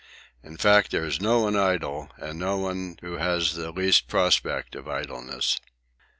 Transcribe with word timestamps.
In 0.43 0.57
fact 0.57 0.89
there 0.89 1.05
is 1.05 1.21
no 1.21 1.41
one 1.41 1.55
idle, 1.55 2.09
and 2.17 2.39
no 2.39 2.57
one 2.57 2.97
who 3.01 3.17
has 3.17 3.53
the 3.53 3.69
least 3.71 4.07
prospect 4.07 4.73
of 4.75 4.87
idleness. 4.87 5.59